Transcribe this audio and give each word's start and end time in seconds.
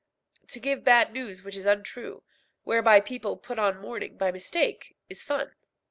To 0.47 0.59
give 0.59 0.83
bad 0.83 1.13
news 1.13 1.43
which 1.43 1.55
is 1.55 1.67
untrue, 1.67 2.23
whereby 2.63 3.01
people 3.01 3.37
put 3.37 3.59
on 3.59 3.79
mourning 3.79 4.17
by 4.17 4.31
mistake, 4.31 4.97
is 5.09 5.21
fun. 5.21 5.53